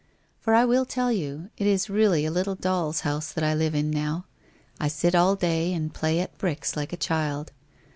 For 0.39 0.55
I 0.55 0.65
will 0.65 0.85
tell 0.87 1.11
you, 1.11 1.51
it 1.59 1.67
is 1.67 1.87
really 1.87 2.25
a 2.25 2.31
little 2.31 2.55
doll's 2.55 3.01
house 3.01 3.31
that 3.31 3.43
I 3.43 3.53
live 3.53 3.75
in 3.75 3.91
now. 3.91 4.25
I 4.79 4.87
sit 4.87 5.13
all 5.13 5.35
day 5.35 5.73
and 5.75 5.93
play 5.93 6.19
at 6.21 6.39
bricks 6.39 6.75
like 6.75 6.91
a 6.91 6.97
child. 6.97 7.51